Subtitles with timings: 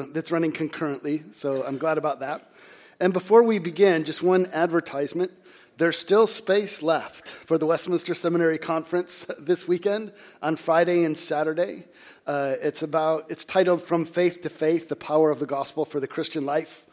[0.00, 2.50] that's running concurrently, so I'm glad about that.
[2.98, 5.30] And before we begin, just one advertisement.
[5.76, 11.84] There's still space left for the Westminster Seminary Conference this weekend on Friday and Saturday.
[12.26, 16.00] Uh, it's about it's titled "From Faith to Faith: The Power of the Gospel for
[16.00, 16.86] the Christian Life."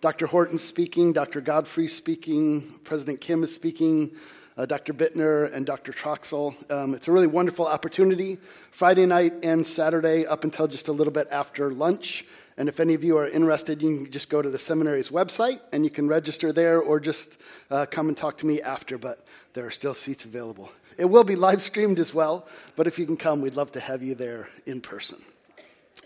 [0.00, 0.26] Dr.
[0.26, 1.40] Horton speaking, Dr.
[1.40, 4.14] Godfrey speaking, President Kim is speaking,
[4.56, 4.94] uh, Dr.
[4.94, 5.92] Bittner and Dr.
[5.92, 6.54] Troxel.
[6.70, 8.38] Um, it's a really wonderful opportunity.
[8.70, 12.24] Friday night and Saturday up until just a little bit after lunch.
[12.56, 15.60] And if any of you are interested, you can just go to the seminary's website
[15.72, 17.38] and you can register there or just
[17.70, 20.72] uh, come and talk to me after, but there are still seats available.
[20.96, 23.80] It will be live streamed as well, but if you can come, we'd love to
[23.80, 25.18] have you there in person.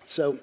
[0.05, 0.41] So,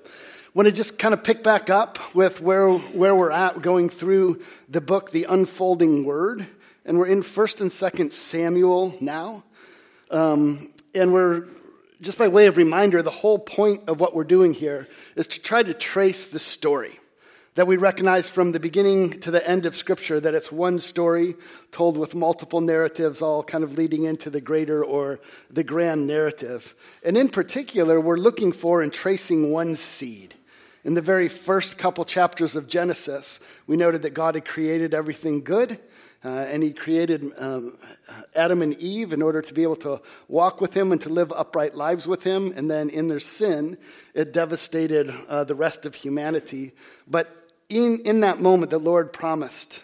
[0.54, 4.42] want to just kind of pick back up with where, where we're at going through
[4.70, 6.48] the book, The Unfolding Word.
[6.88, 9.44] And we're in 1st and 2nd Samuel now.
[10.10, 11.46] Um, and we're,
[12.02, 14.88] just by way of reminder, the whole point of what we're doing here
[15.18, 16.98] is to try to trace the story.
[17.56, 21.36] That we recognize from the beginning to the end of Scripture that it's one story
[21.72, 26.74] told with multiple narratives, all kind of leading into the greater or the grand narrative.
[27.04, 30.36] And in particular, we're looking for and tracing one seed.
[30.86, 35.44] In the very first couple chapters of Genesis, we noted that God had created everything
[35.44, 35.78] good,
[36.24, 37.78] uh, and He created um,
[38.36, 41.32] Adam and Eve in order to be able to walk with Him and to live
[41.32, 42.54] upright lives with Him.
[42.56, 43.78] And then in their sin,
[44.14, 46.74] it devastated uh, the rest of humanity.
[47.08, 49.82] But in, in that moment, the Lord promised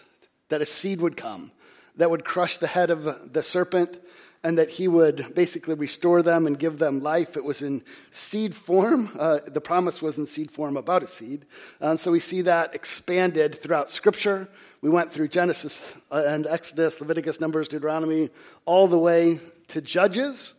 [0.48, 1.52] that a seed would come
[1.96, 4.00] that would crush the head of the serpent
[4.42, 7.36] and that he would basically restore them and give them life.
[7.36, 9.10] It was in seed form.
[9.18, 11.46] Uh, the promise was in seed form about a seed.
[11.80, 14.48] And so we see that expanded throughout Scripture.
[14.84, 18.28] We went through Genesis uh, and Exodus, Leviticus, Numbers, Deuteronomy,
[18.66, 20.56] all the way to Judges.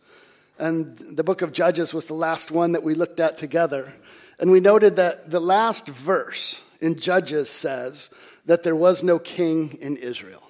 [0.58, 3.94] And the book of Judges was the last one that we looked at together.
[4.40, 8.10] And we noted that the last verse in Judges says
[8.46, 10.42] that there was no king in Israel.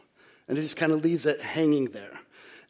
[0.48, 2.18] And it just kind of leaves it hanging there.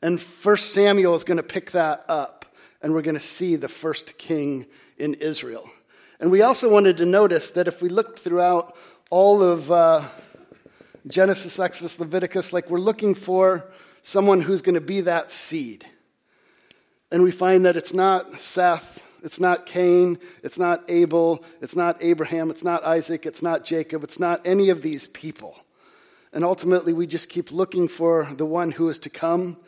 [0.02, 2.46] And First Samuel is going to pick that up,
[2.82, 4.66] and we're going to see the first king
[4.98, 5.70] in Israel.
[6.18, 8.76] And we also wanted to notice that if we look throughout
[9.08, 10.02] all of uh,
[11.06, 13.64] Genesis, Exodus, Leviticus, like we're looking for
[14.02, 15.86] someone who's going to be that seed.
[17.12, 21.96] And we find that it's not Seth, it's not Cain, it's not Abel, it's not
[22.00, 25.56] Abraham, it's not Isaac, it's not Jacob, it's not any of these people.
[26.32, 29.58] And ultimately, we just keep looking for the one who is to come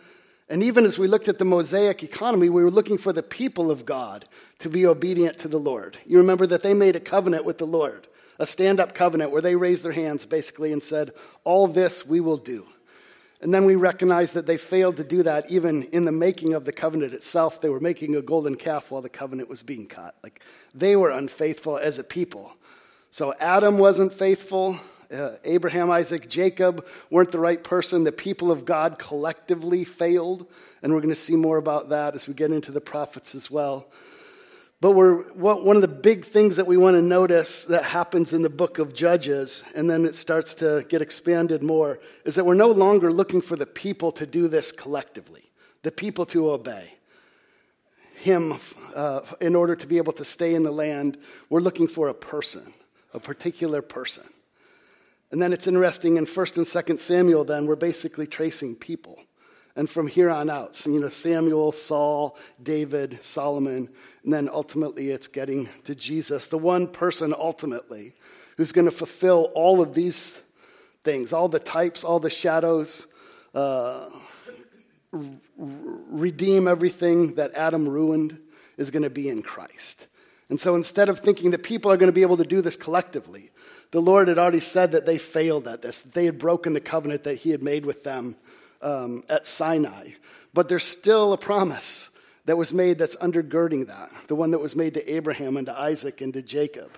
[0.49, 3.71] and even as we looked at the Mosaic economy, we were looking for the people
[3.71, 4.25] of God
[4.61, 5.99] to be obedient to the Lord.
[6.07, 8.07] You remember that they made a covenant with the Lord,
[8.39, 11.13] a stand up covenant where they raised their hands basically and said,
[11.45, 12.67] All this we will do.
[13.41, 16.65] And then we recognize that they failed to do that even in the making of
[16.65, 17.61] the covenant itself.
[17.61, 20.17] They were making a golden calf while the covenant was being cut.
[20.25, 20.43] Like
[20.75, 22.53] they were unfaithful as a people.
[23.11, 24.79] So Adam wasn't faithful.
[25.11, 28.05] Uh, Abraham, Isaac, Jacob weren't the right person.
[28.05, 30.47] The people of God collectively failed.
[30.83, 33.51] And we're going to see more about that as we get into the prophets as
[33.51, 33.89] well.
[34.81, 38.43] But we're, one of the big things that we want to notice that happens in
[38.43, 42.55] the book of Judges, and then it starts to get expanded more, is that we're
[42.55, 45.51] no longer looking for the people to do this collectively,
[45.83, 46.95] the people to obey
[48.15, 48.55] him
[48.95, 51.19] uh, in order to be able to stay in the land.
[51.51, 52.73] We're looking for a person,
[53.15, 54.25] a particular person.
[55.31, 59.19] And then it's interesting in 1st and 2nd Samuel, then we're basically tracing people.
[59.79, 63.89] And from here on out, so, you know, Samuel, Saul, David, Solomon,
[64.25, 68.15] and then ultimately it's getting to Jesus, the one person ultimately
[68.57, 70.43] who's going to fulfill all of these
[71.05, 73.07] things, all the types, all the shadows,
[73.55, 74.09] uh,
[75.13, 78.37] redeem everything that Adam ruined
[78.79, 80.09] is going to be in Christ.
[80.49, 82.75] And so instead of thinking that people are going to be able to do this
[82.75, 83.53] collectively,
[83.93, 86.81] the Lord had already said that they failed at this, that they had broken the
[86.81, 88.35] covenant that He had made with them
[88.83, 90.11] um, at Sinai.
[90.55, 92.11] But there's still a promise
[92.47, 95.79] that was made that's undergirding that, the one that was made to Abraham and to
[95.79, 96.91] Isaac and to Jacob.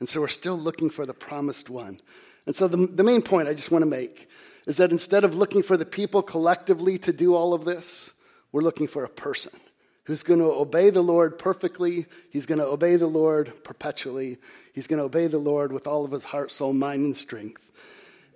[0.00, 2.00] And so we're still looking for the promised one.
[2.46, 4.28] And so the, the main point I just want to make
[4.66, 8.12] is that instead of looking for the people collectively to do all of this,
[8.52, 9.52] we're looking for a person
[10.04, 12.06] who's going to obey the Lord perfectly.
[12.30, 14.38] He's going to obey the Lord perpetually.
[14.74, 17.62] He's going to obey the Lord with all of his heart, soul, mind, and strength.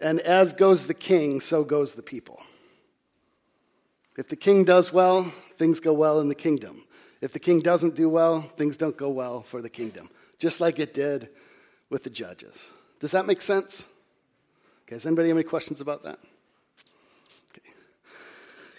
[0.00, 2.43] And as goes the king, so goes the people.
[4.17, 6.85] If the king does well, things go well in the kingdom.
[7.20, 10.79] If the king doesn't do well, things don't go well for the kingdom, just like
[10.79, 11.29] it did
[11.88, 12.73] with the judges.
[13.00, 13.87] Does that make sense?
[14.87, 16.19] Okay, does anybody have any questions about that?
[17.53, 17.69] Okay.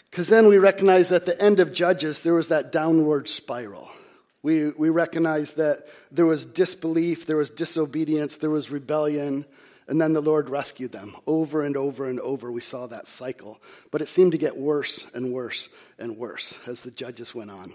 [0.10, 3.90] Because then we recognize at the end of Judges, there was that downward spiral.
[4.44, 9.46] We, we recognize that there was disbelief, there was disobedience, there was rebellion,
[9.88, 11.16] and then the Lord rescued them.
[11.28, 13.62] Over and over and over, we saw that cycle.
[13.92, 15.70] But it seemed to get worse and worse
[16.00, 17.74] and worse as the judges went on.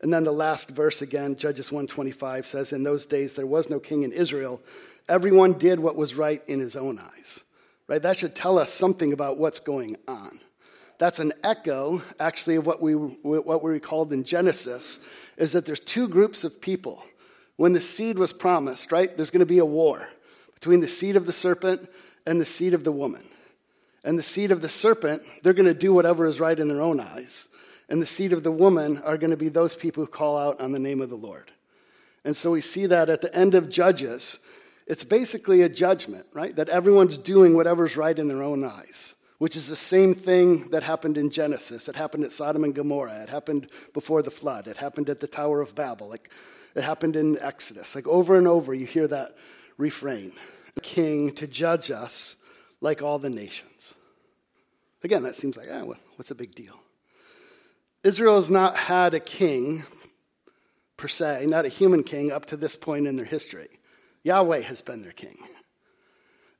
[0.00, 3.80] And then the last verse again, Judges 125 says, In those days there was no
[3.80, 4.60] king in Israel.
[5.08, 7.40] Everyone did what was right in his own eyes.
[7.88, 8.00] Right?
[8.00, 10.40] That should tell us something about what's going on.
[10.98, 15.00] That's an echo, actually, of what we, what we recalled in Genesis,
[15.36, 17.02] is that there's two groups of people.
[17.56, 20.08] When the seed was promised, right, there's going to be a war
[20.58, 21.88] between the seed of the serpent
[22.26, 23.24] and the seed of the woman.
[24.02, 26.82] And the seed of the serpent, they're going to do whatever is right in their
[26.82, 27.46] own eyes.
[27.88, 30.60] And the seed of the woman are going to be those people who call out
[30.60, 31.52] on the name of the Lord.
[32.24, 34.40] And so we see that at the end of Judges,
[34.88, 36.56] it's basically a judgment, right?
[36.56, 40.82] That everyone's doing whatever's right in their own eyes, which is the same thing that
[40.82, 41.88] happened in Genesis.
[41.88, 43.22] It happened at Sodom and Gomorrah.
[43.22, 44.66] It happened before the flood.
[44.66, 46.08] It happened at the Tower of Babel.
[46.08, 46.30] Like
[46.74, 47.94] it happened in Exodus.
[47.94, 49.36] Like over and over, you hear that
[49.78, 50.32] refrain
[50.82, 52.36] King to judge us
[52.80, 53.94] like all the nations.
[55.02, 55.84] Again, that seems like, ah,
[56.16, 56.74] what's a big deal?
[58.04, 59.84] Israel has not had a king,
[60.96, 63.68] per se, not a human king, up to this point in their history.
[64.22, 65.36] Yahweh has been their king.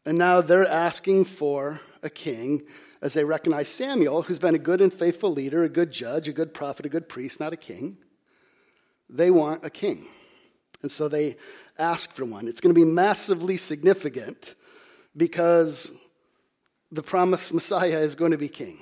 [0.04, 2.62] And now they're asking for a king
[3.02, 6.32] as they recognize Samuel, who's been a good and faithful leader, a good judge, a
[6.32, 7.98] good prophet, a good priest, not a king.
[9.08, 10.08] They want a king.
[10.82, 11.36] And so they
[11.78, 12.48] ask for one.
[12.48, 14.54] It's going to be massively significant
[15.16, 15.92] because
[16.92, 18.78] the promised Messiah is going to be king.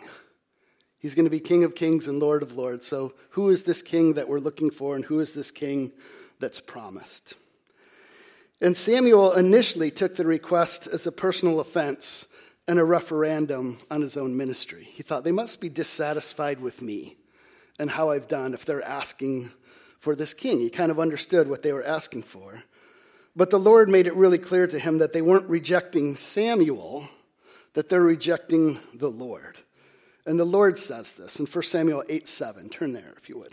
[0.99, 2.87] He's going to be King of Kings and Lord of Lords.
[2.87, 5.93] So, who is this king that we're looking for, and who is this king
[6.41, 7.35] that's promised?
[8.61, 12.27] And Samuel initially took the request as a personal offense
[12.67, 14.89] and a referendum on his own ministry.
[14.93, 17.17] He thought, they must be dissatisfied with me
[17.79, 19.53] and how I've done if they're asking
[20.01, 20.59] for this king.
[20.59, 22.63] He kind of understood what they were asking for.
[23.35, 27.09] But the Lord made it really clear to him that they weren't rejecting Samuel,
[27.75, 29.59] that they're rejecting the Lord.
[30.25, 32.69] And the Lord says this in 1 Samuel 8 7.
[32.71, 33.53] Turn there if you would.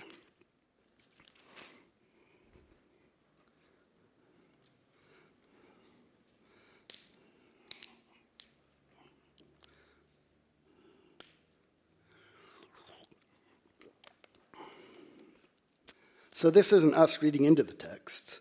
[16.34, 18.40] So this isn't us reading into the text.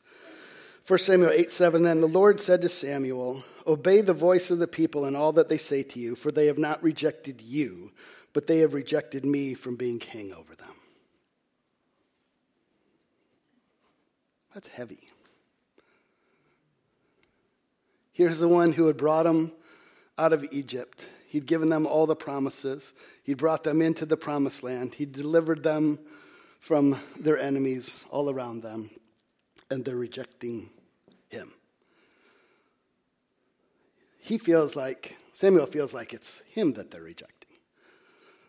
[0.87, 4.67] 1 Samuel 8 7 Then the Lord said to Samuel, Obey the voice of the
[4.67, 7.93] people and all that they say to you, for they have not rejected you,
[8.33, 10.75] but they have rejected me from being king over them.
[14.55, 15.09] That's heavy.
[18.12, 19.53] Here's the one who had brought them
[20.19, 21.09] out of Egypt.
[21.29, 22.93] He'd given them all the promises.
[23.23, 24.94] He'd brought them into the promised land.
[24.94, 25.99] He'd delivered them
[26.62, 28.88] from their enemies all around them,
[29.69, 30.70] and they're rejecting
[31.29, 31.53] him.
[34.20, 37.59] He feels like, Samuel feels like it's him that they're rejecting.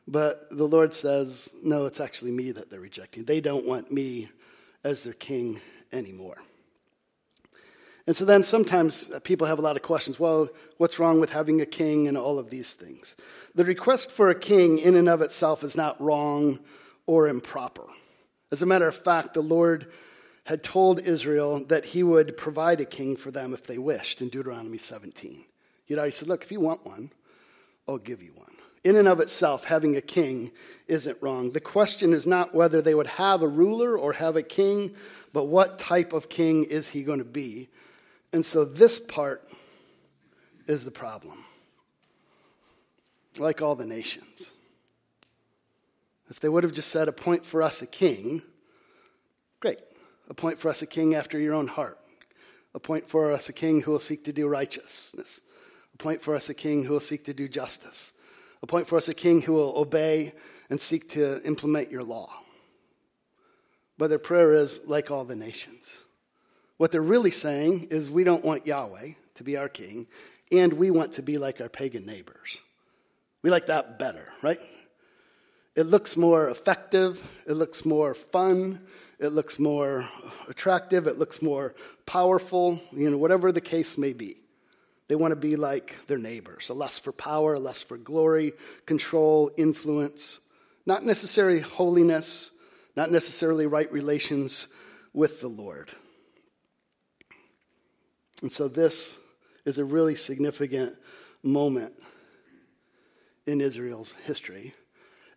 [0.07, 3.25] But the Lord says, no, it's actually me that they're rejecting.
[3.25, 4.29] They don't want me
[4.83, 5.59] as their king
[5.91, 6.37] anymore.
[8.05, 10.19] And so then sometimes people have a lot of questions.
[10.19, 13.15] Well, what's wrong with having a king and all of these things?
[13.55, 16.59] The request for a king in and of itself is not wrong
[17.05, 17.85] or improper.
[18.51, 19.91] As a matter of fact, the Lord
[20.45, 24.29] had told Israel that he would provide a king for them if they wished in
[24.29, 25.45] Deuteronomy 17.
[25.85, 27.11] He'd already said, Look, if you want one,
[27.87, 28.51] I'll give you one.
[28.83, 30.51] In and of itself, having a king
[30.87, 31.51] isn't wrong.
[31.51, 34.95] The question is not whether they would have a ruler or have a king,
[35.31, 37.69] but what type of king is he going to be?
[38.33, 39.47] And so this part
[40.67, 41.45] is the problem.
[43.37, 44.51] Like all the nations.
[46.33, 48.41] If they would have just said, appoint for us a king,
[49.59, 49.77] great.
[50.31, 51.99] Appoint for us a king after your own heart.
[52.73, 55.41] Appoint for us a king who will seek to do righteousness.
[55.93, 58.13] Appoint for us a king who will seek to do justice.
[58.63, 60.33] Appoint for us a king who will obey
[60.71, 62.33] and seek to implement your law.
[63.99, 66.01] But their prayer is like all the nations.
[66.77, 70.07] What they're really saying is we don't want Yahweh to be our king,
[70.51, 72.57] and we want to be like our pagan neighbors.
[73.43, 74.59] We like that better, right?
[75.75, 78.81] It looks more effective, it looks more fun,
[79.17, 80.05] it looks more
[80.47, 81.73] attractive, it looks more
[82.05, 84.37] powerful, you know, whatever the case may be.
[85.07, 88.53] They want to be like their neighbors, a lust for power, a lust for glory,
[88.85, 90.39] control, influence,
[90.85, 92.51] not necessarily holiness,
[92.95, 94.67] not necessarily right relations
[95.11, 95.89] with the Lord.
[98.43, 99.17] And so this
[99.65, 100.95] is a really significant
[101.41, 101.93] moment
[103.47, 104.73] in Israel's history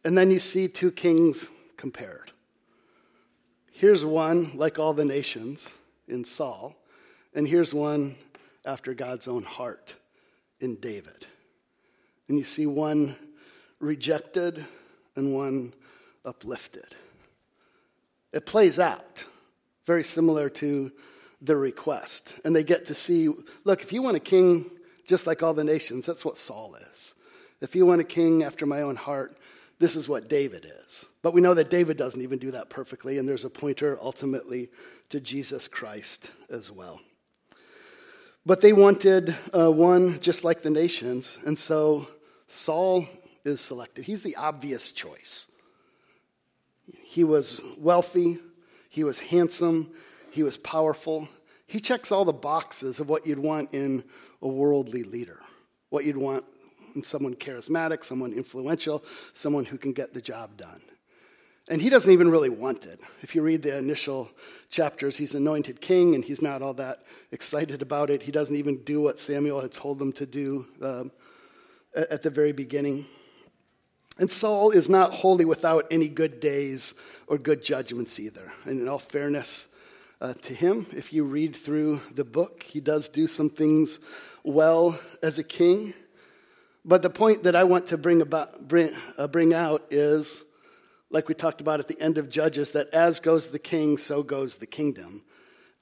[0.06, 2.30] and then you see two kings compared.
[3.72, 5.68] here's one like all the nations
[6.06, 6.76] in Saul,
[7.34, 8.14] and here's one
[8.64, 9.96] after God's own heart
[10.60, 11.26] in David.
[12.28, 13.16] And you see one
[13.80, 14.64] rejected
[15.16, 15.74] and one
[16.24, 16.94] uplifted.
[18.32, 19.24] It plays out
[19.86, 20.92] very similar to
[21.42, 22.36] the request.
[22.44, 23.28] And they get to see
[23.64, 24.70] look, if you want a king
[25.04, 27.16] just like all the nations, that's what Saul is.
[27.60, 29.36] If you want a king after my own heart,
[29.78, 31.06] this is what David is.
[31.22, 34.70] But we know that David doesn't even do that perfectly, and there's a pointer ultimately
[35.10, 37.00] to Jesus Christ as well.
[38.46, 42.08] But they wanted uh, one just like the nations, and so
[42.48, 43.06] Saul
[43.44, 44.04] is selected.
[44.04, 45.50] He's the obvious choice.
[47.02, 48.38] He was wealthy,
[48.88, 49.90] he was handsome,
[50.30, 51.28] he was powerful.
[51.66, 54.04] He checks all the boxes of what you'd want in
[54.40, 55.40] a worldly leader,
[55.90, 56.44] what you'd want
[57.02, 60.80] someone charismatic, someone influential, someone who can get the job done.
[61.68, 63.00] And he doesn't even really want it.
[63.22, 64.30] If you read the initial
[64.70, 68.22] chapters, he's anointed king and he's not all that excited about it.
[68.22, 71.10] He doesn't even do what Samuel had told him to do um,
[71.94, 73.06] at the very beginning.
[74.18, 76.94] And Saul is not wholly without any good days
[77.26, 78.52] or good judgments either.
[78.64, 79.66] And in all fairness
[80.20, 83.98] uh, to him, if you read through the book, he does do some things
[84.44, 85.92] well as a king.
[86.86, 90.44] But the point that I want to bring, about, bring, uh, bring out is
[91.10, 94.22] like we talked about at the end of Judges, that as goes the king, so
[94.22, 95.24] goes the kingdom.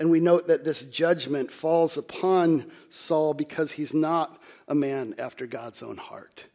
[0.01, 5.47] And we note that this judgment falls upon Saul because he's not a man after
[5.47, 6.47] God's own heart.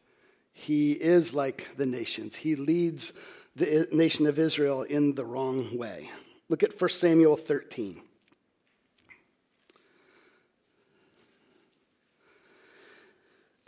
[0.52, 3.14] He is like the nations, he leads
[3.56, 6.10] the nation of Israel in the wrong way.
[6.50, 8.02] Look at 1 Samuel 13.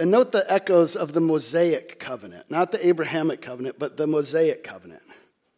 [0.01, 4.63] And note the echoes of the Mosaic covenant, not the Abrahamic covenant, but the Mosaic
[4.63, 5.03] covenant.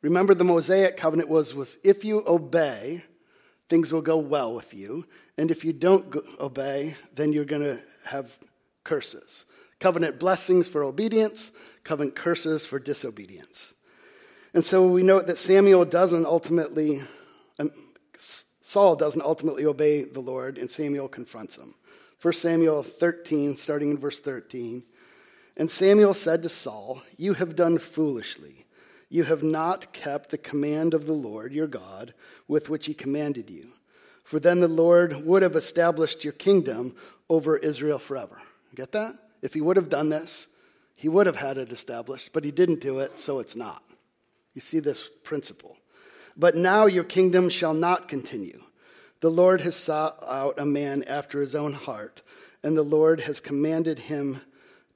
[0.02, 3.06] Remember, the Mosaic covenant was, was if you obey,
[3.70, 5.06] things will go well with you.
[5.38, 8.36] And if you don't go, obey, then you're going to have
[8.84, 9.46] curses.
[9.80, 11.54] Covenant blessings for obedience,
[11.86, 13.74] covenant curses for disobedience.
[14.54, 17.02] And so we note that Samuel doesn't ultimately,
[17.60, 17.72] um,
[18.18, 21.76] Saul doesn't ultimately obey the Lord, and Samuel confronts him.
[22.24, 24.86] 1 Samuel 13, starting in verse 13.
[25.58, 28.66] And Samuel said to Saul, You have done foolishly.
[29.10, 32.14] You have not kept the command of the Lord your God
[32.48, 33.74] with which he commanded you.
[34.24, 36.96] For then the Lord would have established your kingdom
[37.30, 38.42] over Israel forever.
[38.74, 39.16] Get that?
[39.42, 40.48] If he would have done this,
[40.96, 43.84] he would have had it established, but he didn't do it, so it's not.
[44.54, 45.76] You see this principle.
[46.38, 48.64] But now your kingdom shall not continue.
[49.24, 52.22] The Lord has sought out a man after his own heart,
[52.62, 54.42] and the Lord has commanded him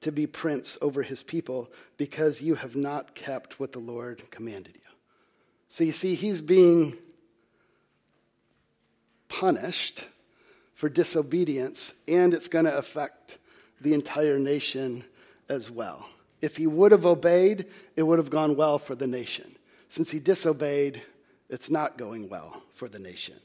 [0.02, 4.74] to be prince over his people because you have not kept what the Lord commanded
[4.74, 4.90] you.
[5.68, 6.98] So you see, he's being
[9.30, 10.04] punished
[10.74, 13.38] for disobedience, and it's going to affect
[13.80, 15.04] the entire nation
[15.48, 16.06] as well.
[16.42, 17.64] If he would have obeyed,
[17.96, 19.56] it would have gone well for the nation.
[19.88, 21.00] Since he disobeyed,
[21.48, 23.36] it's not going well for the nation.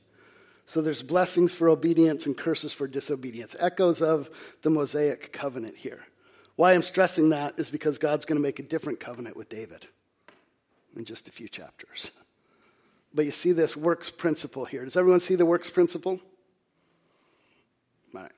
[0.66, 4.30] So there's blessings for obedience and curses for disobedience, echoes of
[4.62, 6.02] the Mosaic covenant here.
[6.56, 9.88] Why I'm stressing that is because God's going to make a different covenant with David
[10.96, 12.12] in just a few chapters.
[13.14, 14.84] But you see this works principle here.
[14.84, 16.20] Does everyone see the works principle?
[18.16, 18.32] All right.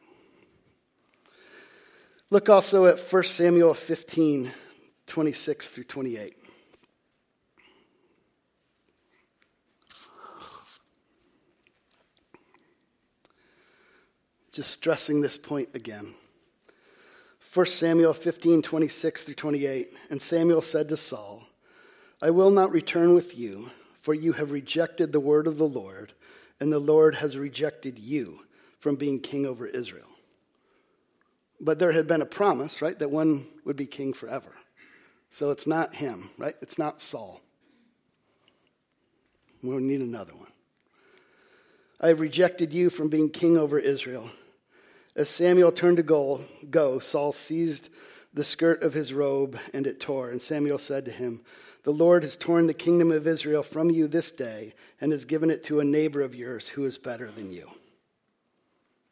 [2.29, 4.51] Look also at 1 Samuel 15,
[5.07, 6.35] 26 through 28.
[14.55, 16.13] Just stressing this point again.
[17.53, 19.89] 1 Samuel 15, 26 through 28.
[20.09, 21.43] And Samuel said to Saul,
[22.21, 23.71] I will not return with you,
[24.01, 26.13] for you have rejected the word of the Lord,
[26.61, 28.45] and the Lord has rejected you
[28.79, 30.07] from being king over Israel.
[31.59, 34.55] But there had been a promise, right, that one would be king forever.
[35.29, 36.55] So it's not him, right?
[36.61, 37.41] It's not Saul.
[39.61, 40.53] We'll need another one.
[41.99, 44.29] I have rejected you from being king over Israel.
[45.15, 47.89] As Samuel turned to go, go, Saul seized
[48.33, 50.29] the skirt of his robe, and it tore.
[50.29, 51.41] And Samuel said to him,
[51.83, 55.49] The Lord has torn the kingdom of Israel from you this day, and has given
[55.49, 57.69] it to a neighbor of yours who is better than you.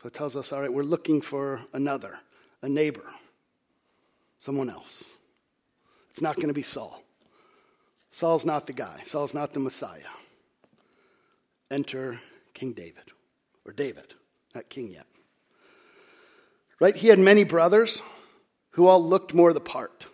[0.01, 2.19] So it tells us, all right, we're looking for another,
[2.62, 3.05] a neighbor,
[4.39, 5.13] someone else.
[6.12, 7.01] It's not going to be Saul.
[8.12, 10.01] Saul's not the guy, Saul's not the Messiah.
[11.72, 12.19] Enter
[12.53, 13.13] King David,
[13.65, 14.13] or David,
[14.53, 15.07] not king yet.
[16.83, 16.97] Right?
[16.97, 18.01] He had many brothers
[18.71, 20.05] who all looked more the part.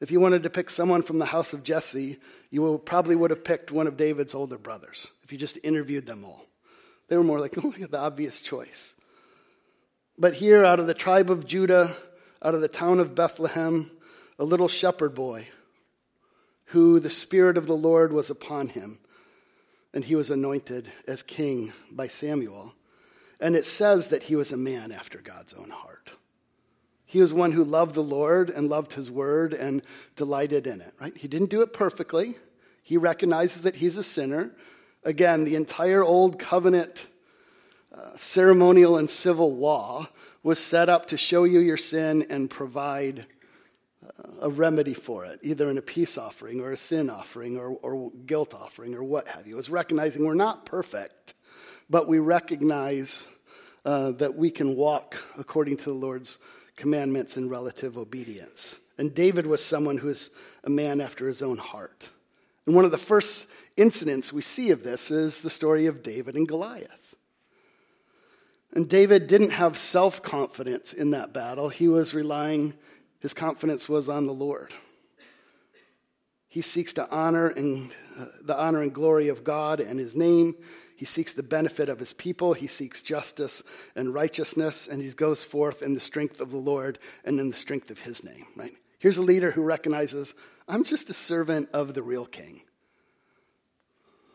[0.00, 2.18] If you wanted to pick someone from the house of Jesse,
[2.50, 6.24] you probably would have picked one of David's older brothers if you just interviewed them
[6.24, 6.46] all.
[7.08, 7.50] They were more like
[7.90, 8.94] the obvious choice.
[10.16, 11.96] But here, out of the tribe of Judah,
[12.44, 13.90] out of the town of Bethlehem,
[14.38, 15.48] a little shepherd boy
[16.66, 19.00] who the Spirit of the Lord was upon him,
[19.92, 22.72] and he was anointed as king by Samuel.
[23.42, 26.12] And it says that he was a man after God's own heart.
[27.04, 29.82] He was one who loved the Lord and loved his word and
[30.16, 31.14] delighted in it, right?
[31.16, 32.36] He didn't do it perfectly.
[32.82, 34.52] He recognizes that he's a sinner.
[35.04, 37.06] Again, the entire old covenant
[37.94, 40.08] uh, ceremonial and civil law
[40.42, 43.26] was set up to show you your sin and provide
[44.40, 48.10] a remedy for it, either in a peace offering or a sin offering or, or
[48.26, 49.58] guilt offering or what have you.
[49.58, 51.34] It's recognizing we're not perfect,
[51.92, 53.28] but we recognize
[53.84, 56.38] uh, that we can walk according to the Lord's
[56.74, 58.80] commandments in relative obedience.
[58.96, 60.30] And David was someone who is
[60.64, 62.08] a man after his own heart.
[62.64, 63.46] And one of the first
[63.76, 67.14] incidents we see of this is the story of David and Goliath.
[68.72, 72.72] And David didn't have self confidence in that battle, he was relying
[73.20, 74.72] his confidence was on the Lord.
[76.48, 80.54] He seeks to honor and uh, the honor and glory of God and his name.
[81.02, 82.52] He seeks the benefit of his people.
[82.52, 83.64] He seeks justice
[83.96, 87.56] and righteousness, and he goes forth in the strength of the Lord and in the
[87.56, 88.70] strength of his name, right?
[89.00, 90.36] Here's a leader who recognizes,
[90.68, 92.60] I'm just a servant of the real king.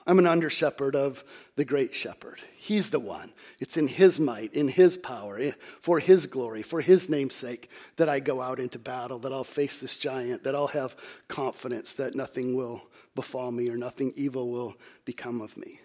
[0.05, 1.23] I'm an under shepherd of
[1.55, 2.41] the great shepherd.
[2.57, 3.31] He's the one.
[3.61, 7.71] It's in his might, in his power, eh, for his glory, for his name's sake
[7.95, 10.97] that I go out into battle, that I'll face this giant, that I'll have
[11.29, 12.81] confidence that nothing will
[13.15, 15.79] befall me or nothing evil will become of me.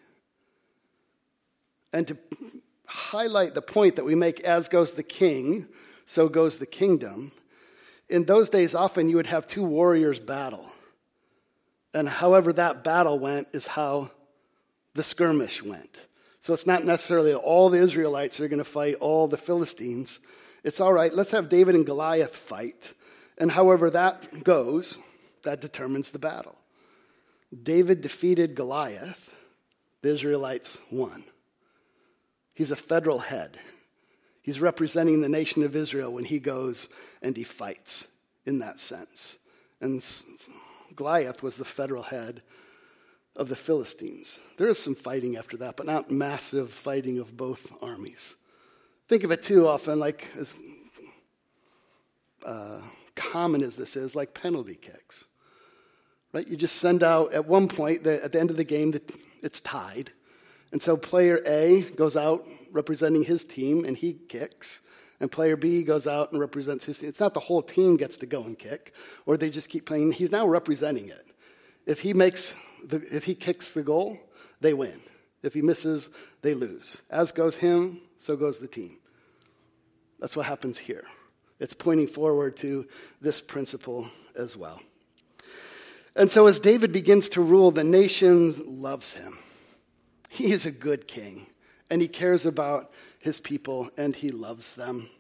[1.93, 2.19] And to
[2.87, 5.67] highlight the point that we make, as goes the king,
[6.07, 7.33] so goes the kingdom,
[8.09, 10.67] in those days, often you would have two warriors battle.
[11.95, 14.11] And however that battle went is how
[14.95, 16.07] the skirmish went.
[16.41, 20.21] So it's not necessarily all the Israelites are going to fight all the Philistines.
[20.65, 22.93] It's all right, let's have David and Goliath fight.
[23.39, 24.99] And however that goes,
[25.45, 26.57] that determines the battle.
[27.63, 29.33] David defeated Goliath,
[30.03, 31.25] the Israelites won.
[32.55, 33.59] He's a federal head.
[34.43, 36.89] He's representing the nation of Israel when he goes
[37.23, 38.09] and he fights
[38.45, 39.39] in that sense.
[39.81, 40.05] And
[40.97, 42.43] Goliath was the federal head
[43.37, 44.39] of the Philistines.
[44.59, 48.37] There is some fighting after that, but not massive fighting of both armies.
[49.09, 50.55] Think of it too often like as
[52.45, 52.81] uh,
[53.15, 55.25] common as this is, like penalty kicks.
[56.33, 56.47] Right?
[56.47, 59.13] You just send out, at one point, the, at the end of the game, that
[59.43, 60.11] it's tied.
[60.73, 64.81] And so player A goes out representing his team and he kicks
[65.23, 67.09] and player B goes out and represents his team.
[67.09, 68.93] It's not the whole team gets to go and kick,
[69.25, 70.11] or they just keep playing.
[70.11, 71.25] He's now representing it.
[71.87, 74.19] If he makes the, if he kicks the goal,
[74.61, 75.01] they win.
[75.45, 76.11] If he misses,
[76.43, 77.03] they lose.
[77.09, 78.99] As goes him, so goes the team.
[80.19, 81.05] That's what happens here.
[81.61, 82.89] It's pointing forward to
[83.21, 84.81] this principle as well.
[86.17, 89.39] And so, as David begins to rule, the nation loves him.
[90.33, 91.47] He is a good king,
[91.91, 95.11] and he cares about his people and he loves them.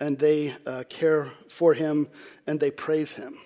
[0.00, 2.08] And they uh, care for him
[2.46, 3.36] and they praise him.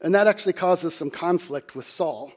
[0.00, 2.32] And that actually causes some conflict with Saul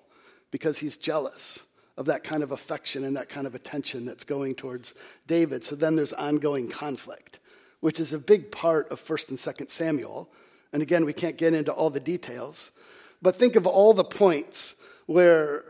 [0.51, 1.65] because he's jealous
[1.97, 4.93] of that kind of affection and that kind of attention that's going towards
[5.25, 5.63] David.
[5.63, 7.39] So then there's ongoing conflict,
[7.79, 10.29] which is a big part of 1st and 2nd Samuel.
[10.71, 12.71] And again, we can't get into all the details,
[13.19, 14.75] but think of all the points
[15.07, 15.63] where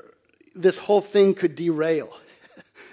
[0.53, 2.13] this whole thing could derail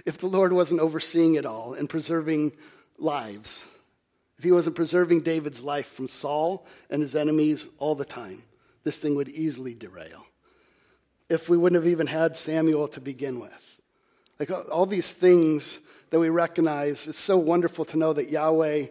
[0.05, 2.53] if the Lord wasn't overseeing it all and preserving
[2.99, 3.65] lives,
[4.39, 8.43] if he wasn't preserving David's life from Saul and his enemies all the time,
[8.83, 10.27] this thing would easily derail.
[11.29, 13.81] If we wouldn't have even had Samuel to begin with.
[14.41, 18.87] Like all these things that we recognize, it's so wonderful to know that Yahweh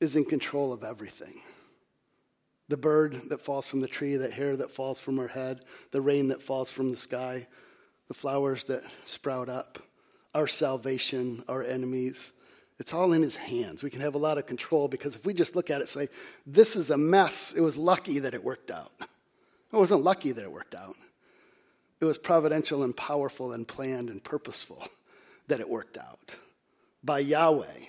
[0.00, 1.42] is in control of everything.
[2.68, 6.00] The bird that falls from the tree, the hair that falls from her head, the
[6.00, 7.48] rain that falls from the sky,
[8.06, 9.80] the flowers that sprout up
[10.38, 12.32] our salvation, our enemies.
[12.78, 13.82] It's all in his hands.
[13.82, 16.08] We can have a lot of control because if we just look at it say,
[16.46, 18.92] this is a mess, it was lucky that it worked out.
[19.00, 20.94] It wasn't lucky that it worked out.
[22.00, 24.86] It was providential and powerful and planned and purposeful
[25.48, 26.36] that it worked out
[27.02, 27.86] by Yahweh,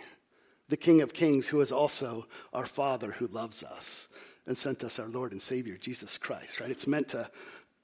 [0.69, 4.07] the King of Kings, who is also our Father who loves us
[4.47, 6.71] and sent us our Lord and Savior, Jesus Christ, right?
[6.71, 7.29] It's meant to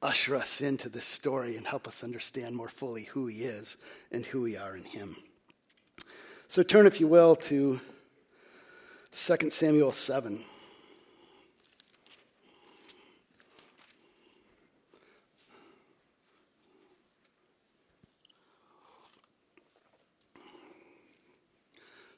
[0.05, 3.75] usher us into this story and help us understand more fully who he is
[4.11, 5.15] and who we are in him.
[6.47, 7.79] So turn, if you will, to
[9.11, 10.45] 2 Samuel 7.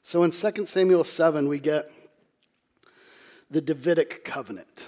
[0.04, 1.90] So in 2 Samuel 7, we get
[3.50, 4.88] the Davidic covenant.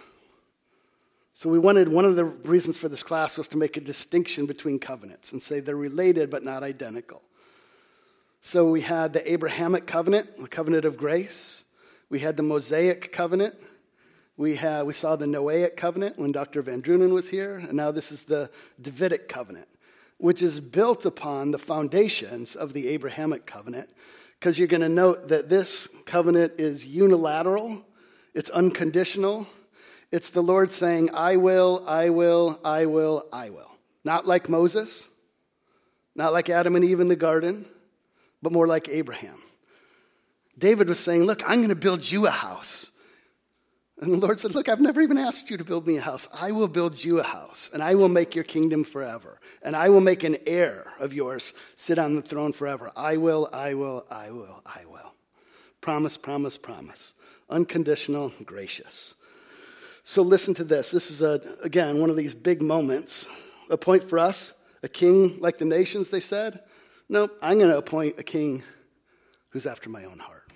[1.39, 4.45] So we wanted, one of the reasons for this class was to make a distinction
[4.45, 7.21] between covenants and say they're related but not identical.
[8.41, 11.63] So we had the Abrahamic covenant, the covenant of grace.
[12.09, 13.55] We had the Mosaic covenant.
[14.35, 16.61] We, had, we saw the Noahic covenant when Dr.
[16.61, 17.55] VanDrunen was here.
[17.55, 19.69] And now this is the Davidic covenant,
[20.17, 23.89] which is built upon the foundations of the Abrahamic covenant.
[24.37, 27.85] Because you're going to note that this covenant is unilateral,
[28.33, 29.47] it's unconditional.
[30.11, 33.69] It's the Lord saying, I will, I will, I will, I will.
[34.03, 35.07] Not like Moses,
[36.15, 37.65] not like Adam and Eve in the garden
[38.41, 39.41] but more like Abraham.
[40.57, 42.91] David was saying, Look, I'm going to build you a house.
[44.01, 46.27] And the Lord said, Look, I've never even asked you to build me a house.
[46.33, 49.39] I will build you a house, and I will make your kingdom forever.
[49.61, 52.91] And I will make an heir of yours sit on the throne forever.
[52.95, 55.13] I will, I will, I will, I will.
[55.81, 57.13] Promise, promise, promise.
[57.49, 59.15] Unconditional, gracious.
[60.09, 60.89] So listen to this.
[60.89, 63.29] This is, a, again, one of these big moments.
[63.69, 66.61] A point for us, a king like the nations, they said.
[67.09, 68.63] No, I'm going to appoint a king
[69.49, 70.51] who's after my own heart.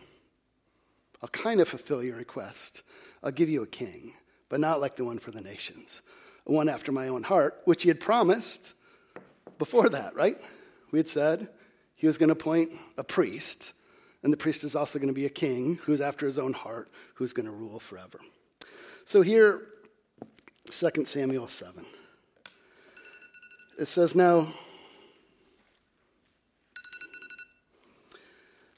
[1.21, 2.81] I'll kind of fulfill your request.
[3.21, 4.13] I'll give you a king,
[4.49, 6.01] but not like the one for the nations.
[6.45, 8.73] One after my own heart, which he had promised
[9.59, 10.37] before that, right?
[10.91, 11.47] We had said
[11.93, 13.73] he was going to appoint a priest,
[14.23, 16.89] and the priest is also going to be a king who's after his own heart,
[17.13, 18.19] who's going to rule forever.
[19.05, 19.61] So here,
[20.69, 21.85] 2 Samuel 7.
[23.79, 24.53] It says, Now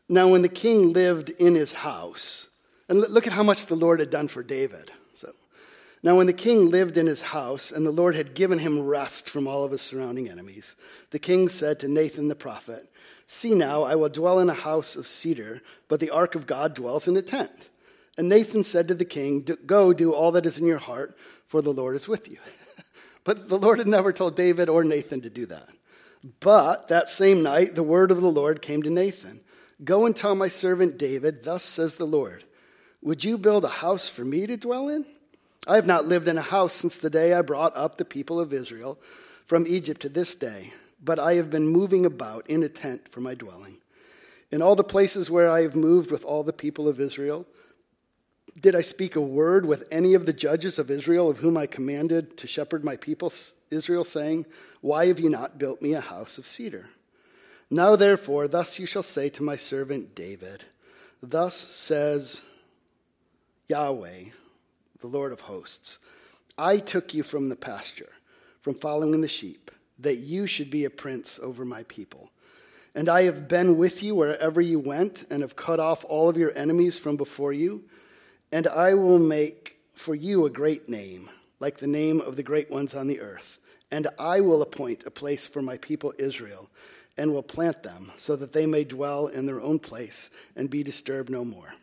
[0.08, 2.48] Now, when the king lived in his house,
[2.88, 4.92] and look at how much the Lord had done for David.
[5.16, 5.32] So,
[6.04, 9.30] now, when the king lived in his house, and the Lord had given him rest
[9.30, 10.76] from all of his surrounding enemies,
[11.10, 12.88] the king said to Nathan the prophet,
[13.28, 16.76] See now, I will dwell in a house of cedar, but the ark of God
[16.76, 17.70] dwells in a tent.
[18.18, 21.62] And Nathan said to the king, Go do all that is in your heart, for
[21.62, 22.38] the Lord is with you.
[23.24, 25.68] but the Lord had never told David or Nathan to do that.
[26.40, 29.42] But that same night, the word of the Lord came to Nathan.
[29.84, 32.46] Go and tell my servant David, Thus says the Lord,
[33.02, 35.06] Would you build a house for me to dwell in?
[35.68, 38.40] I have not lived in a house since the day I brought up the people
[38.40, 39.00] of Israel
[39.46, 40.74] from Egypt to this day,
[41.04, 43.78] but I have been moving about in a tent for my dwelling.
[44.52, 47.46] In all the places where I have moved with all the people of Israel,
[48.60, 51.66] did I speak a word with any of the judges of Israel of whom I
[51.66, 53.32] commanded to shepherd my people
[53.70, 54.46] Israel, saying,
[54.82, 56.90] Why have you not built me a house of cedar?
[57.70, 60.66] Now, therefore, thus you shall say to my servant David,
[61.22, 62.44] Thus says
[63.68, 64.26] Yahweh,
[65.02, 66.00] the Lord of hosts
[66.58, 68.14] I took you from the pasture,
[68.62, 72.32] from following the sheep, that you should be a prince over my people.
[72.94, 76.38] And I have been with you wherever you went, and have cut off all of
[76.38, 77.84] your enemies from before you.
[78.56, 82.72] And I will make for you a great name, like the name of the great
[82.72, 83.60] ones on the earth.
[83.92, 86.70] And I will appoint a place for my people Israel
[87.18, 90.84] and will plant them, so that they may dwell in their own place and be
[90.84, 91.74] disturbed no more.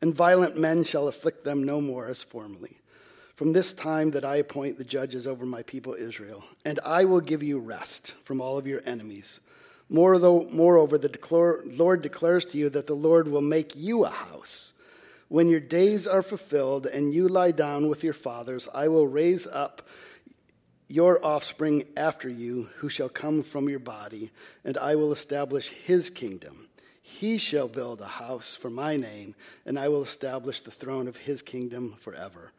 [0.00, 2.78] And violent men shall afflict them no more as formerly.
[3.36, 7.20] From this time that I appoint the judges over my people Israel, and I will
[7.20, 9.40] give you rest from all of your enemies.
[9.90, 14.72] Moreover, the Lord declares to you that the Lord will make you a house.
[15.28, 19.46] When your days are fulfilled and you lie down with your fathers, I will raise
[19.46, 19.86] up
[20.88, 24.30] your offspring after you, who shall come from your body,
[24.64, 26.68] and I will establish his kingdom.
[27.02, 29.34] He shall build a house for my name,
[29.66, 32.52] and I will establish the throne of his kingdom forever.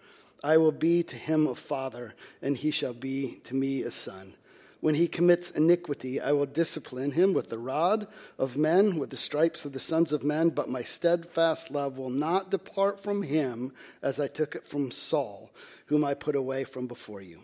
[0.44, 4.36] I will be to him a father, and he shall be to me a son.
[4.82, 9.18] When he commits iniquity, I will discipline him with the rod of men, with the
[9.18, 13.74] stripes of the sons of men, but my steadfast love will not depart from him
[14.02, 15.52] as I took it from Saul,
[15.88, 17.42] whom I put away from before you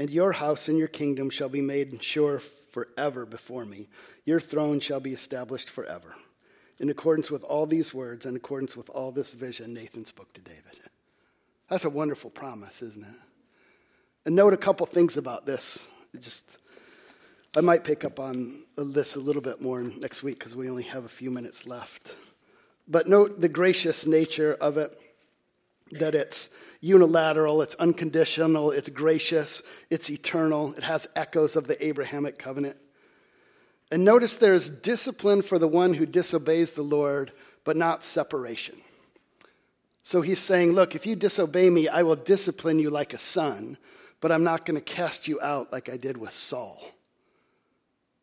[0.00, 3.86] and your house and your kingdom shall be made sure forever before me.
[4.24, 6.14] Your throne shall be established forever.
[6.78, 10.40] In accordance with all these words, in accordance with all this vision, Nathan spoke to
[10.40, 10.80] David.
[11.68, 13.20] That's a wonderful promise, isn't it?
[14.24, 15.90] And note a couple things about this.
[16.18, 16.58] Just,
[17.56, 20.84] I might pick up on this a little bit more next week because we only
[20.84, 22.14] have a few minutes left.
[22.88, 24.92] But note the gracious nature of it
[25.92, 32.38] that it's unilateral, it's unconditional, it's gracious, it's eternal, it has echoes of the Abrahamic
[32.38, 32.76] covenant.
[33.90, 37.32] And notice there's discipline for the one who disobeys the Lord,
[37.64, 38.76] but not separation.
[40.02, 43.76] So he's saying, Look, if you disobey me, I will discipline you like a son,
[44.20, 46.82] but I'm not going to cast you out like I did with Saul.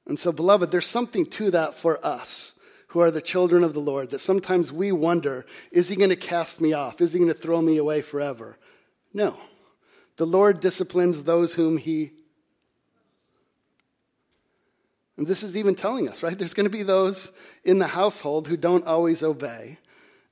[0.08, 2.54] And so, beloved, there's something to that for us
[2.90, 6.16] who are the children of the Lord that sometimes we wonder is he going to
[6.16, 7.02] cast me off?
[7.02, 8.58] Is he going to throw me away forever?
[9.14, 9.36] No.
[10.16, 12.12] The Lord disciplines those whom he.
[15.18, 16.38] And this is even telling us, right?
[16.38, 17.32] There's going to be those
[17.64, 19.80] in the household who don't always obey.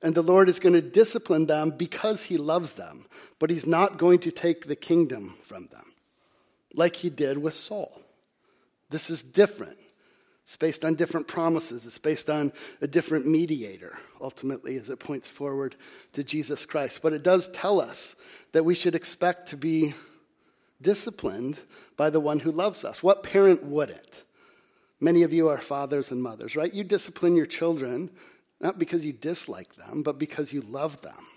[0.02, 3.06] And the Lord is going to discipline them because he loves them,
[3.38, 5.94] but he's not going to take the kingdom from them
[6.74, 8.00] like he did with Saul.
[8.90, 9.78] This is different.
[10.44, 11.86] It's based on different promises.
[11.86, 15.74] It's based on a different mediator, ultimately, as it points forward
[16.12, 17.00] to Jesus Christ.
[17.02, 18.14] But it does tell us
[18.52, 19.94] that we should expect to be
[20.80, 21.58] disciplined
[21.96, 23.02] by the one who loves us.
[23.02, 24.22] What parent wouldn't?
[25.00, 26.72] Many of you are fathers and mothers, right?
[26.72, 28.10] You discipline your children
[28.66, 31.28] not because you dislike them, but because you love them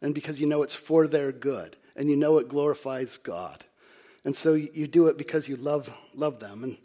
[0.00, 3.66] and because you know it's for their good and you know it glorifies God.
[4.24, 6.64] And so you do it because you love, love them.
[6.64, 6.78] And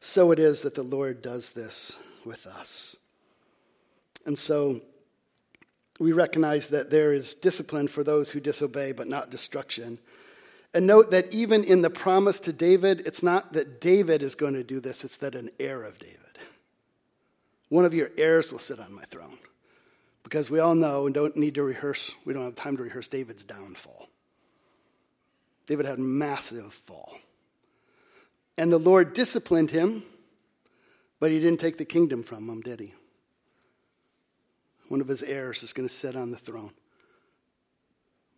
[0.00, 2.96] so it is that the Lord does this with us.
[4.26, 4.80] And so
[6.00, 10.00] we recognize that there is discipline for those who disobey, but not destruction.
[10.74, 14.54] And note that even in the promise to David, it's not that David is going
[14.54, 16.27] to do this, it's that an heir of David.
[17.68, 19.38] One of your heirs will sit on my throne.
[20.22, 23.08] Because we all know and don't need to rehearse, we don't have time to rehearse
[23.08, 24.08] David's downfall.
[25.66, 27.16] David had a massive fall.
[28.56, 30.02] And the Lord disciplined him,
[31.20, 32.94] but he didn't take the kingdom from him, did he?
[34.88, 36.72] One of his heirs is going to sit on the throne.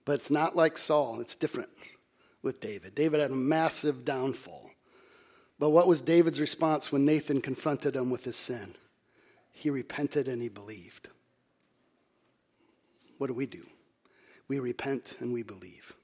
[0.05, 1.71] But it's not like Saul, it's different
[2.43, 2.95] with David.
[2.95, 4.71] David had a massive downfall.
[5.59, 8.75] But what was David's response when Nathan confronted him with his sin?
[9.53, 11.09] He repented and he believed.
[13.19, 13.65] What do we do?
[14.49, 15.95] We repent and we believe.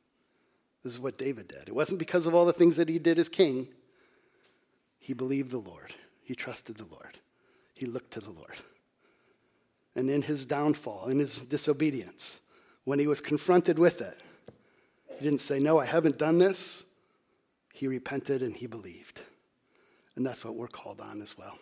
[0.85, 1.67] This is what David did.
[1.67, 3.69] It wasn't because of all the things that he did as king.
[4.99, 7.19] He believed the Lord, he trusted the Lord,
[7.75, 8.57] he looked to the Lord.
[9.95, 12.41] And in his downfall, in his disobedience,
[12.85, 14.17] when he was confronted with it,
[15.17, 16.85] he didn't say, No, I haven't done this.
[17.73, 19.23] He repented and he believed.
[20.15, 21.59] And that's what we're called on as well.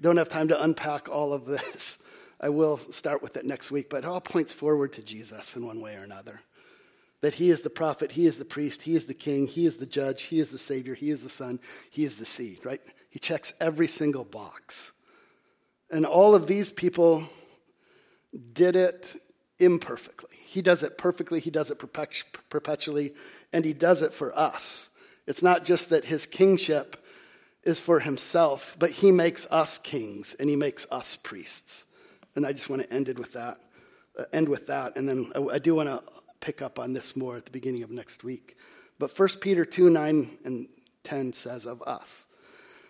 [0.00, 2.02] Don't have time to unpack all of this.
[2.40, 5.66] I will start with it next week, but it all points forward to Jesus in
[5.66, 6.40] one way or another
[7.20, 9.76] that he is the prophet, he is the priest, he is the king, he is
[9.76, 11.58] the judge, he is the savior, he is the son,
[11.90, 12.80] he is the seed, right?
[13.10, 14.92] He checks every single box.
[15.90, 17.24] And all of these people
[18.52, 19.20] did it
[19.58, 20.36] imperfectly.
[20.44, 23.14] He does it perfectly, he does it perpetually,
[23.52, 24.90] and he does it for us.
[25.26, 27.04] It's not just that his kingship
[27.64, 31.84] is for himself, but he makes us kings and he makes us priests.
[32.34, 33.58] And I just want to end it with that.
[34.18, 36.02] Uh, end with that, and then I, I do want to
[36.40, 38.56] pick up on this more at the beginning of next week.
[38.98, 40.68] But 1 Peter 2 9 and
[41.04, 42.26] 10 says of us,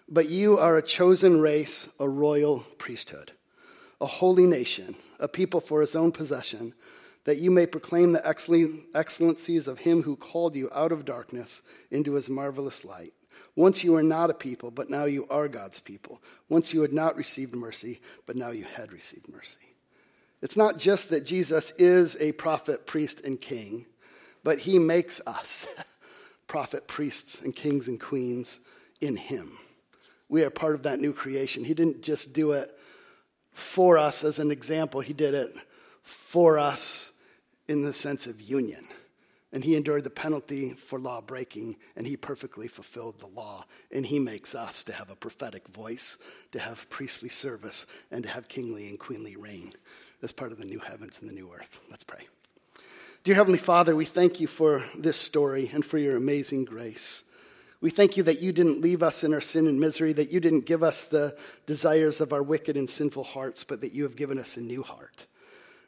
[0.09, 3.33] But you are a chosen race, a royal priesthood,
[4.01, 6.73] a holy nation, a people for his own possession,
[7.25, 8.27] that you may proclaim the
[8.95, 13.13] excellencies of him who called you out of darkness into his marvelous light.
[13.59, 16.23] Once you were not a people, but now you are God's people.
[16.49, 19.75] Once you had not received mercy, but now you had received mercy.
[20.41, 23.87] It's not just that Jesus is a prophet, priest, and king,
[24.45, 25.67] but he makes us
[26.47, 28.61] prophet, priests, and kings and queens
[29.01, 29.59] in him.
[30.29, 31.65] We are part of that new creation.
[31.65, 32.73] He didn't just do it
[33.51, 35.53] for us as an example, he did it
[36.05, 37.11] for us
[37.67, 38.87] in the sense of union.
[39.53, 43.65] And he endured the penalty for law breaking, and he perfectly fulfilled the law.
[43.91, 46.19] And he makes us to have a prophetic voice,
[46.53, 49.73] to have priestly service, and to have kingly and queenly reign
[50.23, 51.81] as part of the new heavens and the new earth.
[51.91, 52.27] Let's pray.
[53.25, 57.25] Dear Heavenly Father, we thank you for this story and for your amazing grace.
[57.81, 60.41] We thank you that you didn't leave us in our sin and misery, that you
[60.41, 64.17] didn't give us the desires of our wicked and sinful hearts, but that you have
[64.17, 65.27] given us a new heart.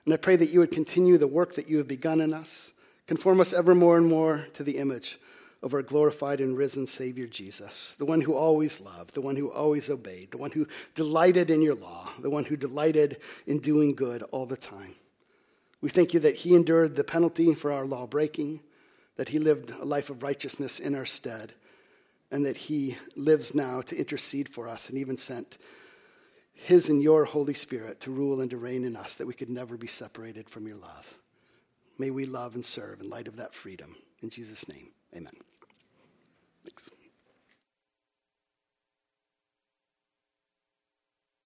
[0.04, 2.72] And I pray that you would continue the work that you have begun in us,
[3.10, 5.18] conform us ever more and more to the image
[5.64, 9.50] of our glorified and risen Savior Jesus, the one who always loved, the one who
[9.50, 13.16] always obeyed, the one who delighted in your law, the one who delighted
[13.48, 14.94] in doing good all the time.
[15.80, 18.60] We thank you that he endured the penalty for our law breaking,
[19.16, 21.54] that he lived a life of righteousness in our stead,
[22.30, 25.58] and that he lives now to intercede for us and even sent
[26.54, 29.50] his and your Holy Spirit to rule and to reign in us, that we could
[29.50, 31.19] never be separated from your love.
[32.00, 33.94] May we love and serve in light of that freedom.
[34.22, 35.34] In Jesus' name, amen.
[36.64, 36.88] Thanks.